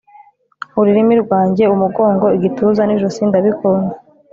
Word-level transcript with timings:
ururimi 0.79 1.15
rwanjye, 1.23 1.63
umugongo, 1.75 2.25
igituza 2.37 2.81
n'ijosi 2.85 3.21
ndabikunda 3.29 3.93